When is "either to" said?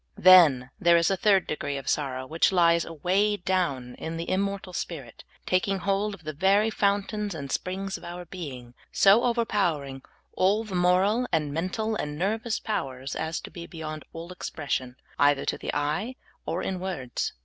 15.19-15.55